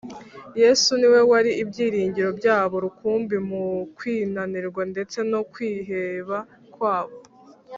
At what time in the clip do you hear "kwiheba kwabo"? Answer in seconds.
5.51-7.17